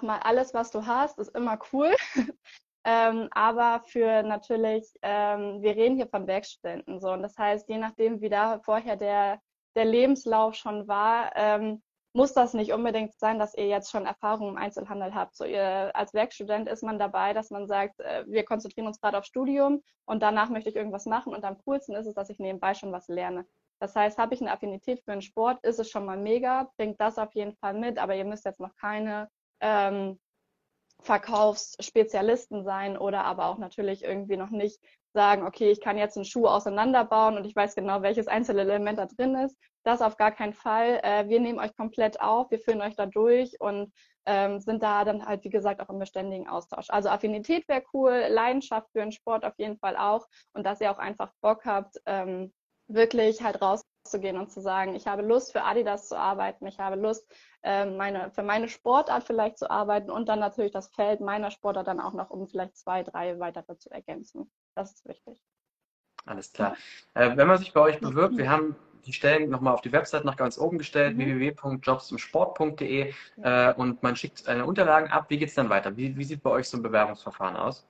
mal, 0.00 0.18
alles, 0.20 0.54
was 0.54 0.70
du 0.70 0.86
hast, 0.86 1.18
ist 1.18 1.36
immer 1.36 1.58
cool. 1.74 1.94
ähm, 2.84 3.28
aber 3.32 3.82
für 3.84 4.22
natürlich, 4.22 4.90
ähm, 5.02 5.60
wir 5.60 5.76
reden 5.76 5.96
hier 5.96 6.08
von 6.08 6.26
Werkstudenten 6.26 6.98
so. 6.98 7.10
Und 7.10 7.22
das 7.22 7.36
heißt, 7.36 7.68
je 7.68 7.76
nachdem, 7.76 8.22
wie 8.22 8.30
da 8.30 8.60
vorher 8.60 8.96
der, 8.96 9.42
der 9.76 9.84
Lebenslauf 9.84 10.54
schon 10.54 10.88
war, 10.88 11.32
ähm, 11.36 11.82
muss 12.14 12.32
das 12.32 12.54
nicht 12.54 12.72
unbedingt 12.72 13.12
sein, 13.18 13.38
dass 13.38 13.54
ihr 13.54 13.66
jetzt 13.66 13.90
schon 13.90 14.06
Erfahrung 14.06 14.48
im 14.48 14.56
Einzelhandel 14.56 15.14
habt. 15.14 15.36
So 15.36 15.44
ihr, 15.44 15.94
als 15.94 16.14
Werkstudent 16.14 16.66
ist 16.66 16.82
man 16.82 16.98
dabei, 16.98 17.34
dass 17.34 17.50
man 17.50 17.66
sagt, 17.66 18.00
äh, 18.00 18.24
wir 18.26 18.46
konzentrieren 18.46 18.86
uns 18.86 19.02
gerade 19.02 19.18
auf 19.18 19.26
Studium 19.26 19.82
und 20.06 20.22
danach 20.22 20.48
möchte 20.48 20.70
ich 20.70 20.76
irgendwas 20.76 21.04
machen 21.04 21.34
und 21.34 21.44
am 21.44 21.58
coolsten 21.66 21.94
ist 21.94 22.06
es, 22.06 22.14
dass 22.14 22.30
ich 22.30 22.38
nebenbei 22.38 22.72
schon 22.72 22.92
was 22.92 23.06
lerne. 23.08 23.46
Das 23.80 23.94
heißt, 23.94 24.18
habe 24.18 24.34
ich 24.34 24.40
eine 24.40 24.52
Affinität 24.52 25.02
für 25.04 25.12
einen 25.12 25.22
Sport, 25.22 25.64
ist 25.64 25.78
es 25.78 25.90
schon 25.90 26.04
mal 26.04 26.16
mega, 26.16 26.70
bringt 26.76 27.00
das 27.00 27.18
auf 27.18 27.34
jeden 27.34 27.54
Fall 27.56 27.74
mit, 27.74 27.98
aber 27.98 28.14
ihr 28.14 28.24
müsst 28.24 28.44
jetzt 28.44 28.60
noch 28.60 28.74
keine 28.76 29.28
ähm, 29.60 30.18
Verkaufsspezialisten 31.00 32.64
sein 32.64 32.98
oder 32.98 33.24
aber 33.24 33.46
auch 33.46 33.58
natürlich 33.58 34.02
irgendwie 34.02 34.36
noch 34.36 34.50
nicht 34.50 34.80
sagen, 35.14 35.46
okay, 35.46 35.70
ich 35.70 35.80
kann 35.80 35.96
jetzt 35.96 36.16
einen 36.16 36.24
Schuh 36.24 36.46
auseinanderbauen 36.46 37.36
und 37.36 37.46
ich 37.46 37.56
weiß 37.56 37.74
genau, 37.74 38.02
welches 38.02 38.28
einzelne 38.28 38.60
Element 38.62 38.98
da 38.98 39.06
drin 39.06 39.34
ist. 39.36 39.56
Das 39.84 40.02
auf 40.02 40.16
gar 40.16 40.32
keinen 40.32 40.54
Fall. 40.54 41.00
Äh, 41.02 41.28
wir 41.28 41.40
nehmen 41.40 41.58
euch 41.58 41.74
komplett 41.76 42.20
auf, 42.20 42.50
wir 42.50 42.58
führen 42.58 42.82
euch 42.82 42.94
da 42.96 43.06
durch 43.06 43.58
und 43.60 43.92
ähm, 44.26 44.60
sind 44.60 44.82
da 44.82 45.04
dann 45.04 45.24
halt, 45.24 45.44
wie 45.44 45.50
gesagt, 45.50 45.80
auch 45.80 45.88
im 45.88 45.98
beständigen 45.98 46.48
Austausch. 46.48 46.90
Also 46.90 47.08
Affinität 47.08 47.66
wäre 47.68 47.82
cool, 47.94 48.26
Leidenschaft 48.28 48.90
für 48.92 49.00
den 49.00 49.12
Sport 49.12 49.44
auf 49.44 49.54
jeden 49.56 49.78
Fall 49.78 49.96
auch 49.96 50.26
und 50.52 50.64
dass 50.64 50.80
ihr 50.80 50.90
auch 50.90 50.98
einfach 50.98 51.32
Bock 51.40 51.64
habt, 51.64 51.96
ähm, 52.04 52.52
wirklich 52.88 53.42
halt 53.42 53.60
rauszugehen 53.62 54.38
und 54.38 54.50
zu 54.50 54.60
sagen, 54.60 54.94
ich 54.94 55.06
habe 55.06 55.22
Lust 55.22 55.52
für 55.52 55.62
Adidas 55.62 56.08
zu 56.08 56.18
arbeiten, 56.18 56.66
ich 56.66 56.78
habe 56.78 56.96
Lust 56.96 57.30
äh, 57.62 57.86
meine, 57.86 58.30
für 58.30 58.42
meine 58.42 58.68
Sportart 58.68 59.24
vielleicht 59.24 59.58
zu 59.58 59.70
arbeiten 59.70 60.10
und 60.10 60.28
dann 60.28 60.40
natürlich 60.40 60.72
das 60.72 60.88
Feld 60.88 61.20
meiner 61.20 61.50
Sportart 61.50 61.86
dann 61.86 62.00
auch 62.00 62.14
noch 62.14 62.30
um 62.30 62.46
vielleicht 62.46 62.76
zwei, 62.76 63.02
drei 63.02 63.38
weitere 63.38 63.76
zu 63.76 63.90
ergänzen. 63.90 64.50
Das 64.74 64.92
ist 64.92 65.06
wichtig. 65.06 65.38
Alles 66.26 66.52
klar. 66.52 66.76
Äh, 67.14 67.36
wenn 67.36 67.46
man 67.46 67.58
sich 67.58 67.72
bei 67.72 67.80
euch 67.80 68.00
bewirbt, 68.00 68.36
wir 68.36 68.50
haben 68.50 68.76
die 69.06 69.12
Stellen 69.12 69.48
nochmal 69.48 69.72
auf 69.72 69.80
die 69.80 69.92
Website 69.92 70.24
nach 70.24 70.36
ganz 70.36 70.58
oben 70.58 70.78
gestellt, 70.78 71.16
mhm. 71.16 71.40
www.jobsimsport.de 71.40 73.14
äh, 73.42 73.72
und 73.74 74.02
man 74.02 74.16
schickt 74.16 74.46
eine 74.48 74.66
Unterlagen 74.66 75.10
ab. 75.10 75.26
Wie 75.28 75.38
geht 75.38 75.48
es 75.48 75.54
dann 75.54 75.70
weiter? 75.70 75.96
Wie, 75.96 76.16
wie, 76.16 76.24
sieht 76.24 76.42
bei 76.42 76.50
euch 76.50 76.68
so 76.68 76.76
ein 76.76 76.82
Bewerbungsverfahren 76.82 77.56
aus? 77.56 77.86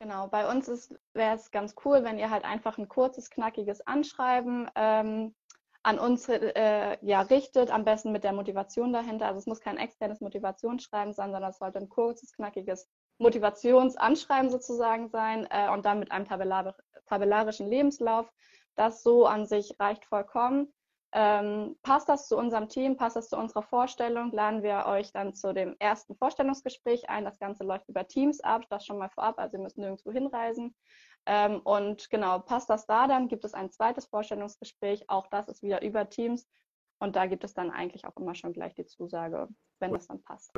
Genau, 0.00 0.28
bei 0.28 0.48
uns 0.48 0.94
wäre 1.12 1.34
es 1.34 1.50
ganz 1.50 1.74
cool, 1.84 2.04
wenn 2.04 2.18
ihr 2.18 2.30
halt 2.30 2.44
einfach 2.44 2.78
ein 2.78 2.88
kurzes, 2.88 3.30
knackiges 3.30 3.80
Anschreiben 3.80 4.70
ähm, 4.76 5.34
an 5.82 5.98
uns 5.98 6.28
äh, 6.28 6.98
ja, 7.00 7.22
richtet, 7.22 7.70
am 7.70 7.84
besten 7.84 8.12
mit 8.12 8.22
der 8.22 8.32
Motivation 8.32 8.92
dahinter. 8.92 9.26
Also 9.26 9.40
es 9.40 9.46
muss 9.46 9.60
kein 9.60 9.76
externes 9.76 10.20
Motivationsschreiben 10.20 11.14
sein, 11.14 11.32
sondern 11.32 11.50
es 11.50 11.58
sollte 11.58 11.78
ein 11.78 11.88
kurzes, 11.88 12.32
knackiges 12.32 12.88
Motivationsanschreiben 13.18 14.50
sozusagen 14.50 15.08
sein 15.08 15.48
äh, 15.50 15.68
und 15.70 15.84
dann 15.84 15.98
mit 15.98 16.12
einem 16.12 16.26
tabellar 16.26 16.76
tabellarischen 17.06 17.66
Lebenslauf. 17.66 18.30
Das 18.76 19.02
so 19.02 19.26
an 19.26 19.46
sich 19.46 19.74
reicht 19.80 20.04
vollkommen. 20.04 20.72
Ähm, 21.12 21.76
passt 21.82 22.08
das 22.08 22.28
zu 22.28 22.36
unserem 22.36 22.68
Team, 22.68 22.96
passt 22.96 23.16
das 23.16 23.30
zu 23.30 23.38
unserer 23.38 23.62
Vorstellung, 23.62 24.30
laden 24.32 24.62
wir 24.62 24.84
euch 24.86 25.10
dann 25.10 25.32
zu 25.34 25.54
dem 25.54 25.74
ersten 25.78 26.14
Vorstellungsgespräch 26.14 27.08
ein. 27.08 27.24
Das 27.24 27.38
Ganze 27.38 27.64
läuft 27.64 27.88
über 27.88 28.06
Teams 28.06 28.40
ab, 28.40 28.64
das 28.68 28.84
schon 28.84 28.98
mal 28.98 29.08
vorab, 29.08 29.38
also 29.38 29.56
ihr 29.56 29.62
müsst 29.62 29.78
nirgendwo 29.78 30.12
hinreisen. 30.12 30.74
Ähm, 31.24 31.60
und 31.60 32.10
genau, 32.10 32.40
passt 32.40 32.68
das 32.68 32.86
da, 32.86 33.06
dann 33.06 33.28
gibt 33.28 33.44
es 33.44 33.54
ein 33.54 33.70
zweites 33.70 34.06
Vorstellungsgespräch, 34.06 35.08
auch 35.08 35.28
das 35.28 35.48
ist 35.48 35.62
wieder 35.62 35.82
über 35.82 36.08
Teams. 36.10 36.46
Und 36.98 37.16
da 37.16 37.26
gibt 37.26 37.44
es 37.44 37.54
dann 37.54 37.70
eigentlich 37.70 38.04
auch 38.04 38.16
immer 38.16 38.34
schon 38.34 38.52
gleich 38.52 38.74
die 38.74 38.84
Zusage, 38.84 39.48
wenn 39.78 39.92
das 39.92 40.08
dann 40.08 40.22
passt. 40.22 40.52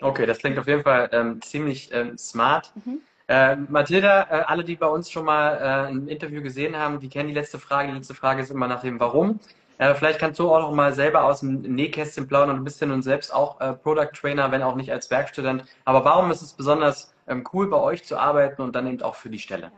Okay, 0.00 0.26
das 0.26 0.38
klingt 0.38 0.58
auf 0.58 0.66
jeden 0.66 0.82
Fall 0.82 1.08
ähm, 1.12 1.40
ziemlich 1.40 1.92
ähm, 1.92 2.18
smart. 2.18 2.72
Mhm. 2.84 3.02
Äh, 3.28 3.56
Mathilda, 3.56 4.22
äh, 4.22 4.44
alle, 4.44 4.64
die 4.64 4.76
bei 4.76 4.86
uns 4.86 5.10
schon 5.10 5.24
mal 5.24 5.56
äh, 5.56 5.90
ein 5.92 6.08
Interview 6.08 6.42
gesehen 6.42 6.76
haben, 6.76 7.00
die 7.00 7.08
kennen 7.08 7.28
die 7.28 7.34
letzte 7.34 7.58
Frage. 7.58 7.88
Die 7.88 7.94
letzte 7.94 8.14
Frage 8.14 8.42
ist 8.42 8.50
immer 8.50 8.66
nach 8.66 8.82
dem 8.82 8.98
Warum. 8.98 9.40
Äh, 9.84 9.94
vielleicht 9.94 10.18
kannst 10.18 10.40
du 10.40 10.50
auch 10.50 10.60
noch 10.60 10.72
mal 10.72 10.94
selber 10.94 11.24
aus 11.24 11.40
dem 11.40 11.60
Nähkästchen 11.60 12.26
plaudern 12.26 12.50
und 12.50 12.56
ein 12.62 12.64
bisschen 12.64 12.90
und 12.90 13.02
selbst 13.02 13.34
auch 13.34 13.60
äh, 13.60 13.74
Product 13.74 14.12
Trainer, 14.14 14.50
wenn 14.50 14.62
auch 14.62 14.76
nicht 14.76 14.90
als 14.90 15.10
Werkstudent. 15.10 15.64
Aber 15.84 16.02
warum 16.06 16.30
ist 16.30 16.40
es 16.40 16.54
besonders 16.54 17.14
ähm, 17.26 17.46
cool, 17.52 17.68
bei 17.68 17.76
euch 17.76 18.02
zu 18.02 18.16
arbeiten 18.16 18.62
und 18.62 18.74
dann 18.74 18.86
eben 18.86 19.02
auch 19.02 19.14
für 19.14 19.28
die 19.28 19.38
Stelle? 19.38 19.70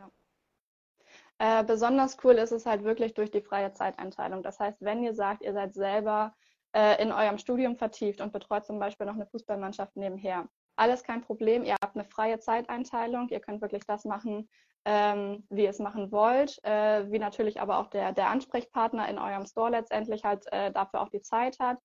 Ja. 1.39 1.59
Äh, 1.59 1.63
besonders 1.65 2.17
cool 2.23 2.35
ist 2.35 2.51
es 2.51 2.65
halt 2.65 2.85
wirklich 2.85 3.15
durch 3.15 3.31
die 3.31 3.41
freie 3.41 3.73
Zeiteinteilung. 3.73 4.43
Das 4.43 4.61
heißt, 4.61 4.77
wenn 4.79 5.03
ihr 5.03 5.13
sagt, 5.13 5.43
ihr 5.43 5.51
seid 5.51 5.73
selber 5.73 6.33
äh, 6.71 7.01
in 7.03 7.11
eurem 7.11 7.37
Studium 7.37 7.75
vertieft 7.75 8.21
und 8.21 8.31
betreut 8.31 8.65
zum 8.65 8.79
Beispiel 8.79 9.07
noch 9.07 9.15
eine 9.15 9.27
Fußballmannschaft 9.27 9.97
nebenher, 9.97 10.47
alles 10.77 11.03
kein 11.03 11.21
Problem. 11.21 11.65
Ihr 11.65 11.75
habt 11.83 11.97
eine 11.97 12.05
freie 12.05 12.39
Zeiteinteilung. 12.39 13.27
Ihr 13.27 13.41
könnt 13.41 13.61
wirklich 13.61 13.85
das 13.85 14.05
machen, 14.05 14.47
ähm, 14.85 15.45
wie 15.49 15.63
ihr 15.63 15.69
es 15.69 15.79
machen 15.79 16.11
wollt, 16.11 16.59
äh, 16.63 17.11
wie 17.11 17.19
natürlich 17.19 17.59
aber 17.59 17.79
auch 17.79 17.87
der, 17.87 18.13
der 18.13 18.29
Ansprechpartner 18.29 19.07
in 19.09 19.19
eurem 19.19 19.45
Store 19.45 19.69
letztendlich 19.69 20.23
halt 20.23 20.45
äh, 20.51 20.71
dafür 20.71 21.01
auch 21.01 21.09
die 21.09 21.21
Zeit 21.21 21.59
hat. 21.59 21.77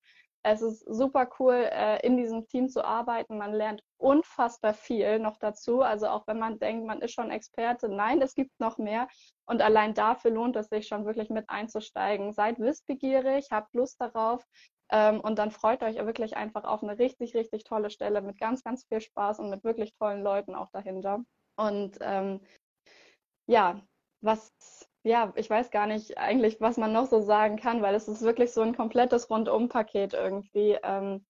Es 0.45 0.61
ist 0.61 0.85
super 0.85 1.29
cool, 1.39 1.69
äh, 1.71 2.05
in 2.05 2.17
diesem 2.17 2.47
Team 2.47 2.67
zu 2.67 2.83
arbeiten. 2.83 3.37
Man 3.37 3.53
lernt 3.53 3.81
unfassbar 3.97 4.73
viel 4.73 5.19
noch 5.19 5.37
dazu. 5.37 5.81
Also 5.81 6.07
auch 6.07 6.27
wenn 6.27 6.37
man 6.37 6.59
denkt, 6.59 6.85
man 6.85 7.01
ist 7.01 7.13
schon 7.13 7.31
Experte, 7.31 7.87
nein, 7.87 8.21
es 8.21 8.35
gibt 8.35 8.51
noch 8.59 8.77
mehr. 8.77 9.07
Und 9.45 9.61
allein 9.61 9.93
dafür 9.93 10.31
lohnt 10.31 10.57
es 10.57 10.67
sich 10.67 10.87
schon 10.87 11.05
wirklich 11.05 11.29
mit 11.29 11.49
einzusteigen. 11.49 12.33
Seid 12.33 12.59
wissbegierig, 12.59 13.47
habt 13.51 13.73
Lust 13.73 14.01
darauf. 14.01 14.43
Ähm, 14.91 15.21
und 15.21 15.39
dann 15.39 15.49
freut 15.51 15.81
euch 15.81 15.95
wirklich 15.95 16.35
einfach 16.35 16.65
auf 16.65 16.83
eine 16.83 16.99
richtig, 16.99 17.35
richtig 17.35 17.63
tolle 17.63 17.89
Stelle 17.89 18.21
mit 18.21 18.37
ganz, 18.37 18.63
ganz 18.63 18.85
viel 18.85 18.99
Spaß 18.99 19.39
und 19.39 19.49
mit 19.49 19.63
wirklich 19.63 19.93
tollen 19.95 20.23
Leuten 20.23 20.55
auch 20.55 20.69
dahinter. 20.71 21.23
Und 21.55 21.97
ähm, 22.01 22.41
ja, 23.47 23.81
was, 24.21 24.53
ja, 25.03 25.33
ich 25.35 25.49
weiß 25.49 25.71
gar 25.71 25.87
nicht 25.87 26.17
eigentlich, 26.17 26.61
was 26.61 26.77
man 26.77 26.93
noch 26.93 27.07
so 27.07 27.21
sagen 27.21 27.57
kann, 27.57 27.81
weil 27.81 27.95
es 27.95 28.07
ist 28.07 28.21
wirklich 28.21 28.51
so 28.53 28.61
ein 28.61 28.75
komplettes 28.75 29.29
Rundum-Paket 29.29 30.13
irgendwie, 30.13 30.77
ähm, 30.83 31.25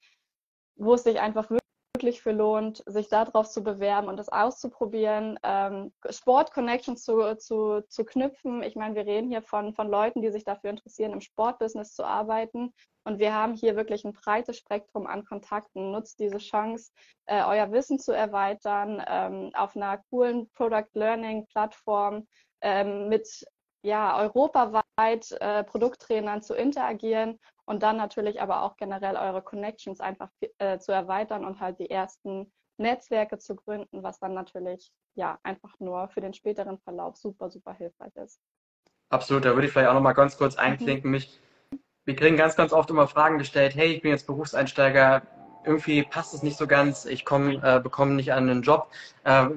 wo 0.75 0.93
es 0.95 1.03
sich 1.03 1.19
einfach 1.19 1.49
wirklich 1.95 2.23
für 2.23 2.31
lohnt, 2.31 2.83
sich 2.87 3.07
darauf 3.07 3.49
zu 3.49 3.63
bewerben 3.63 4.07
und 4.07 4.17
das 4.17 4.29
auszuprobieren, 4.29 5.37
ähm, 5.43 5.93
Sport-Connections 6.09 7.03
zu, 7.03 7.37
zu, 7.37 7.81
zu 7.87 8.03
knüpfen. 8.03 8.63
Ich 8.63 8.75
meine, 8.75 8.95
wir 8.95 9.05
reden 9.05 9.29
hier 9.29 9.43
von, 9.43 9.73
von 9.75 9.89
Leuten, 9.89 10.21
die 10.21 10.31
sich 10.31 10.43
dafür 10.43 10.71
interessieren, 10.71 11.13
im 11.13 11.21
Sportbusiness 11.21 11.93
zu 11.93 12.03
arbeiten. 12.03 12.73
Und 13.03 13.19
wir 13.19 13.35
haben 13.35 13.53
hier 13.53 13.75
wirklich 13.75 14.05
ein 14.05 14.13
breites 14.13 14.57
Spektrum 14.57 15.05
an 15.05 15.23
Kontakten. 15.23 15.91
Nutzt 15.91 16.19
diese 16.19 16.39
Chance, 16.39 16.91
äh, 17.27 17.43
euer 17.43 17.71
Wissen 17.71 17.99
zu 17.99 18.11
erweitern, 18.11 19.03
ähm, 19.07 19.51
auf 19.53 19.75
einer 19.75 19.99
coolen 20.09 20.49
Product 20.53 20.89
Learning 20.93 21.45
Plattform 21.45 22.27
ähm, 22.61 23.07
mit 23.07 23.45
ja, 23.83 24.17
europaweit 24.19 25.31
äh, 25.39 25.63
Produkttrainern 25.63 26.41
zu 26.41 26.55
interagieren 26.55 27.37
und 27.65 27.83
dann 27.83 27.97
natürlich 27.97 28.41
aber 28.41 28.63
auch 28.63 28.77
generell 28.77 29.15
eure 29.15 29.41
Connections 29.41 29.99
einfach 29.99 30.29
äh, 30.57 30.79
zu 30.79 30.91
erweitern 30.91 31.45
und 31.45 31.59
halt 31.59 31.79
die 31.79 31.89
ersten 31.89 32.51
Netzwerke 32.77 33.37
zu 33.37 33.55
gründen, 33.55 34.03
was 34.03 34.19
dann 34.19 34.33
natürlich 34.33 34.91
ja 35.15 35.39
einfach 35.43 35.79
nur 35.79 36.09
für 36.09 36.21
den 36.21 36.33
späteren 36.33 36.79
Verlauf 36.79 37.17
super, 37.17 37.49
super 37.49 37.73
hilfreich 37.73 38.15
ist. 38.15 38.39
Absolut, 39.09 39.45
da 39.45 39.53
würde 39.53 39.67
ich 39.67 39.71
vielleicht 39.71 39.89
auch 39.89 39.93
noch 39.93 40.01
mal 40.01 40.13
ganz 40.13 40.37
kurz 40.37 40.55
einklinken. 40.55 41.11
Mich 41.11 41.39
wir 42.05 42.15
kriegen 42.15 42.35
ganz, 42.35 42.55
ganz 42.55 42.73
oft 42.73 42.89
immer 42.89 43.07
Fragen 43.07 43.37
gestellt, 43.37 43.75
hey, 43.75 43.93
ich 43.93 44.01
bin 44.01 44.11
jetzt 44.11 44.27
Berufseinsteiger, 44.27 45.21
irgendwie 45.65 46.03
passt 46.03 46.33
es 46.33 46.43
nicht 46.43 46.57
so 46.57 46.67
ganz, 46.67 47.05
ich 47.05 47.23
komme, 47.23 47.55
äh, 47.63 47.79
bekomme 47.79 48.13
nicht 48.13 48.33
an 48.33 48.49
einen 48.49 48.61
Job, 48.61 48.89
äh, 49.23 49.47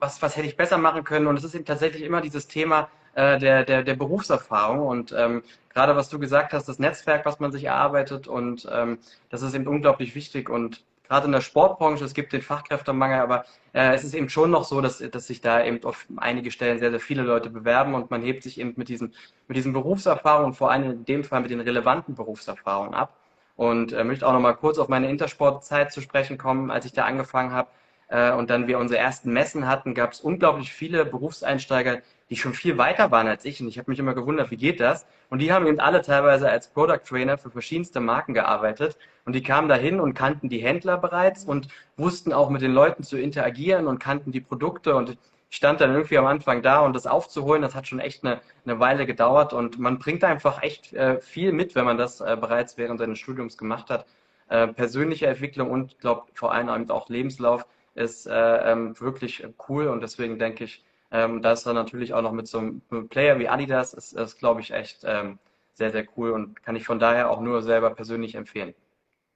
was, 0.00 0.20
was 0.20 0.36
hätte 0.36 0.46
ich 0.46 0.56
besser 0.56 0.76
machen 0.76 1.04
können? 1.04 1.26
Und 1.26 1.38
es 1.38 1.44
ist 1.44 1.54
eben 1.54 1.64
tatsächlich 1.64 2.02
immer 2.02 2.20
dieses 2.20 2.46
Thema 2.46 2.90
äh, 3.14 3.38
der, 3.38 3.64
der, 3.64 3.82
der 3.82 3.94
Berufserfahrung. 3.94 4.86
Und 4.86 5.14
ähm, 5.16 5.42
gerade 5.72 5.96
was 5.96 6.08
du 6.08 6.18
gesagt 6.18 6.52
hast, 6.52 6.68
das 6.68 6.78
Netzwerk, 6.78 7.24
was 7.26 7.40
man 7.40 7.52
sich 7.52 7.64
erarbeitet 7.64 8.28
und 8.28 8.68
ähm, 8.72 8.98
das 9.30 9.42
ist 9.42 9.54
eben 9.54 9.66
unglaublich 9.66 10.14
wichtig. 10.14 10.48
Und 10.48 10.84
gerade 11.08 11.26
in 11.26 11.32
der 11.32 11.40
Sportbranche, 11.40 12.04
es 12.04 12.14
gibt 12.14 12.32
den 12.32 12.42
Fachkräftemangel, 12.42 13.20
aber 13.20 13.44
äh, 13.72 13.94
es 13.94 14.04
ist 14.04 14.14
eben 14.14 14.28
schon 14.28 14.50
noch 14.50 14.64
so, 14.64 14.80
dass, 14.80 14.98
dass 14.98 15.26
sich 15.26 15.40
da 15.40 15.64
eben 15.64 15.84
auf 15.84 16.06
einige 16.16 16.50
Stellen 16.50 16.78
sehr, 16.78 16.90
sehr 16.90 17.00
viele 17.00 17.22
Leute 17.22 17.50
bewerben. 17.50 17.94
Und 17.94 18.10
man 18.10 18.22
hebt 18.22 18.42
sich 18.42 18.58
eben 18.60 18.74
mit 18.76 18.88
diesen, 18.88 19.14
mit 19.48 19.56
diesen 19.56 19.72
Berufserfahrungen, 19.72 20.54
vor 20.54 20.70
allem 20.70 20.90
in 20.90 21.04
dem 21.04 21.24
Fall 21.24 21.40
mit 21.40 21.50
den 21.50 21.60
relevanten 21.60 22.14
Berufserfahrungen 22.14 22.94
ab. 22.94 23.16
Und 23.56 23.92
äh, 23.92 24.02
möchte 24.02 24.26
auch 24.26 24.32
noch 24.32 24.40
mal 24.40 24.54
kurz 24.54 24.78
auf 24.78 24.88
meine 24.88 25.08
Intersportzeit 25.08 25.92
zu 25.92 26.00
sprechen 26.00 26.38
kommen, 26.38 26.70
als 26.72 26.86
ich 26.86 26.92
da 26.92 27.04
angefangen 27.04 27.52
habe 27.52 27.68
äh, 28.08 28.32
und 28.32 28.50
dann 28.50 28.66
wir 28.66 28.78
unsere 28.78 29.00
ersten 29.00 29.32
Messen 29.32 29.66
hatten, 29.66 29.94
gab 29.94 30.12
es 30.12 30.20
unglaublich 30.20 30.72
viele 30.72 31.04
Berufseinsteiger, 31.04 32.00
die 32.30 32.36
schon 32.36 32.54
viel 32.54 32.78
weiter 32.78 33.10
waren 33.10 33.28
als 33.28 33.44
ich. 33.44 33.60
Und 33.60 33.68
ich 33.68 33.78
habe 33.78 33.90
mich 33.90 33.98
immer 33.98 34.14
gewundert, 34.14 34.50
wie 34.50 34.56
geht 34.56 34.80
das? 34.80 35.06
Und 35.30 35.40
die 35.40 35.52
haben 35.52 35.66
eben 35.66 35.80
alle 35.80 36.02
teilweise 36.02 36.48
als 36.48 36.68
Product 36.68 37.00
Trainer 37.06 37.38
für 37.38 37.50
verschiedenste 37.50 38.00
Marken 38.00 38.34
gearbeitet. 38.34 38.96
Und 39.24 39.34
die 39.34 39.42
kamen 39.42 39.68
dahin 39.68 40.00
und 40.00 40.14
kannten 40.14 40.48
die 40.48 40.58
Händler 40.58 40.98
bereits 40.98 41.44
und 41.44 41.68
wussten 41.96 42.32
auch 42.32 42.50
mit 42.50 42.62
den 42.62 42.72
Leuten 42.72 43.02
zu 43.02 43.18
interagieren 43.18 43.86
und 43.86 43.98
kannten 43.98 44.32
die 44.32 44.40
Produkte. 44.40 44.94
Und 44.94 45.18
ich 45.50 45.56
stand 45.56 45.80
dann 45.80 45.92
irgendwie 45.92 46.18
am 46.18 46.26
Anfang 46.26 46.62
da 46.62 46.80
und 46.80 46.94
das 46.94 47.06
aufzuholen, 47.06 47.62
das 47.62 47.74
hat 47.74 47.86
schon 47.86 48.00
echt 48.00 48.24
eine, 48.24 48.40
eine 48.64 48.80
Weile 48.80 49.06
gedauert. 49.06 49.52
Und 49.52 49.78
man 49.78 49.98
bringt 49.98 50.24
einfach 50.24 50.62
echt 50.62 50.92
äh, 50.94 51.20
viel 51.20 51.52
mit, 51.52 51.74
wenn 51.74 51.84
man 51.84 51.98
das 51.98 52.20
äh, 52.20 52.36
bereits 52.40 52.76
während 52.78 52.98
seines 52.98 53.18
Studiums 53.18 53.58
gemacht 53.58 53.90
hat. 53.90 54.06
Äh, 54.48 54.68
persönliche 54.68 55.26
Entwicklung 55.26 55.70
und, 55.70 55.98
glaube 56.00 56.24
vor 56.34 56.52
allem 56.52 56.90
auch 56.90 57.08
Lebenslauf 57.08 57.66
ist 57.94 58.26
äh, 58.26 58.72
ähm, 58.72 58.98
wirklich 59.00 59.46
cool. 59.68 59.88
Und 59.88 60.02
deswegen 60.02 60.38
denke 60.38 60.64
ich, 60.64 60.84
ähm, 61.14 61.42
da 61.42 61.52
ist 61.52 61.64
dann 61.64 61.76
natürlich 61.76 62.12
auch 62.12 62.22
noch 62.22 62.32
mit 62.32 62.48
so 62.48 62.58
einem 62.58 63.08
Player 63.08 63.38
wie 63.38 63.48
Adidas, 63.48 63.94
ist, 63.94 64.12
ist 64.14 64.38
glaube 64.38 64.60
ich, 64.60 64.72
echt 64.72 65.04
ähm, 65.04 65.38
sehr, 65.74 65.92
sehr 65.92 66.06
cool 66.16 66.32
und 66.32 66.62
kann 66.62 66.76
ich 66.76 66.84
von 66.84 66.98
daher 66.98 67.30
auch 67.30 67.40
nur 67.40 67.62
selber 67.62 67.90
persönlich 67.94 68.34
empfehlen. 68.34 68.74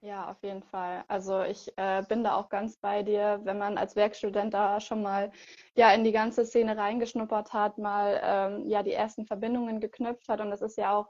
Ja, 0.00 0.30
auf 0.30 0.42
jeden 0.42 0.62
Fall. 0.62 1.04
Also 1.08 1.42
ich 1.42 1.73
äh, 1.76 2.02
bin 2.08 2.23
da 2.25 2.37
auch 2.37 2.49
ganz 2.49 2.76
bei 2.76 3.02
dir, 3.02 3.40
wenn 3.44 3.58
man 3.58 3.78
als 3.78 3.97
Werkstudent 3.97 4.54
da 4.54 4.80
schon 4.80 5.02
mal 5.02 5.32
ja 5.75 5.92
in 5.92 6.04
die 6.04 6.12
ganze 6.12 6.44
Szene 6.44 6.76
reingeschnuppert 6.76 7.52
hat, 7.52 7.78
mal 7.78 8.20
ähm, 8.23 8.66
ja 8.68 8.82
die 8.82 8.92
ersten 8.92 9.26
Verbindungen 9.26 9.80
geknüpft 9.80 10.28
hat 10.28 10.40
und 10.40 10.50
das 10.50 10.62
ist 10.62 10.78
ja 10.78 10.92
auch 10.97 11.08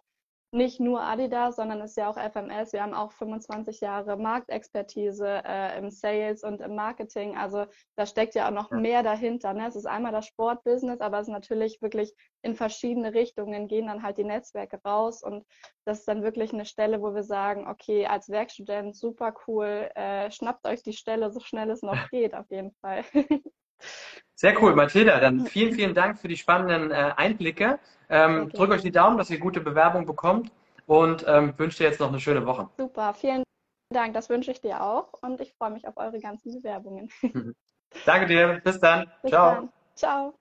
nicht 0.51 0.81
nur 0.81 1.03
Adidas, 1.03 1.57
sondern 1.57 1.81
es 1.83 1.91
ist 1.91 1.97
ja 1.97 2.09
auch 2.09 2.17
FMS. 2.17 2.73
Wir 2.73 2.83
haben 2.83 2.95
auch 2.95 3.13
25 3.13 3.81
Jahre 3.81 4.17
Marktexpertise 4.17 5.43
äh, 5.45 5.79
im 5.79 5.91
Sales 5.91 6.43
und 6.43 6.63
im 6.63 6.75
Marketing. 6.75 7.37
Also 7.37 7.67
da 7.97 8.07
steckt 8.07 8.35
ja 8.35 8.49
auch 8.49 8.53
noch 8.53 8.71
ja. 8.71 8.79
mehr 8.79 9.03
dahinter. 9.03 9.53
Ne? 9.53 9.67
Es 9.67 9.77
ist 9.77 9.87
einmal 9.87 10.13
das 10.13 10.27
Sportbusiness, 10.27 11.01
aber 11.01 11.21
es 11.21 11.29
ist 11.29 11.33
natürlich 11.33 11.83
wirklich 11.83 12.15
in 12.43 12.55
verschiedene 12.55 13.13
Richtungen 13.13 13.69
gehen 13.69 13.89
dann 13.89 14.03
halt 14.03 14.17
die 14.17 14.25
Netzwerke 14.25 14.81
raus 14.85 15.23
und 15.23 15.45
das 15.85 16.01
ist 16.01 16.09
dann 16.09 16.23
wirklich 16.23 16.53
eine 16.53 16.65
Stelle, 16.65 17.03
wo 17.03 17.15
wir 17.15 17.25
sagen, 17.25 17.67
okay, 17.69 18.07
als 18.07 18.29
Werkstudent 18.29 18.97
super 18.97 19.35
cool, 19.47 19.91
äh, 19.95 20.31
schnappt 20.31 20.67
euch 20.67 20.83
die 20.83 20.93
Stelle 20.93 21.31
so 21.31 21.41
schnell 21.41 21.71
es 21.71 21.83
noch 21.83 22.09
geht, 22.11 22.35
auf 22.35 22.51
jeden 22.51 22.73
Fall. 22.81 23.05
Sehr 24.35 24.61
cool, 24.63 24.75
Mathilda. 24.75 25.19
Dann 25.19 25.47
vielen, 25.47 25.75
vielen 25.75 25.95
Dank 25.95 26.19
für 26.19 26.29
die 26.29 26.37
spannenden 26.37 26.91
äh, 26.91 27.13
Einblicke. 27.17 27.79
Ähm, 28.09 28.51
drückt 28.51 28.73
euch 28.73 28.83
die 28.83 28.93
Daumen, 28.93 29.19
dass 29.19 29.31
ihr 29.31 29.39
gute 29.39 29.61
Bewerbung 29.61 30.07
bekommt 30.07 30.53
und 30.87 31.25
ähm, 31.27 31.55
wünsche 31.59 31.79
dir 31.79 31.85
jetzt 31.85 32.01
noch 32.01 32.09
eine 32.09 32.21
schöne 32.21 32.47
Woche. 32.47 32.69
Super, 32.77 33.15
vielen 33.15 33.43
Dank. 33.93 34.15
Das 34.15 34.29
wünsche 34.29 34.51
ich 34.51 34.61
dir 34.61 34.83
auch 34.83 35.13
und 35.23 35.41
ich 35.41 35.53
freue 35.55 35.71
mich 35.71 35.87
auf 35.89 35.97
eure 35.97 36.21
ganzen 36.21 36.53
Bewerbungen. 36.53 37.11
Danke 38.07 38.27
dir. 38.27 38.61
Bis 38.63 38.79
dann. 38.81 39.11
Bis 39.23 39.33
Ciao. 39.33 39.55
Dann. 39.55 39.69
Ciao. 39.95 40.39